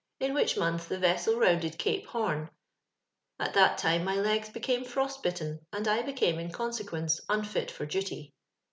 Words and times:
in 0.19 0.33
which 0.33 0.57
mouth 0.57 0.89
the 0.89 0.97
vessod 0.97 1.37
rounded 1.37 1.77
Cape 1.77 2.07
Ilorno, 2.07 2.49
at 3.39 3.53
tluit 3.53 3.77
time 3.77 4.03
my 4.03 4.15
legs 4.15 4.49
bocaine 4.49 4.83
frost 4.83 5.21
bitten, 5.21 5.59
and 5.71 5.85
1 5.85 5.99
beciime 6.07 6.39
in 6.39 6.49
cou^equunco 6.51 7.19
imfit 7.29 7.69
for 7.69 7.85
duty. 7.85 8.33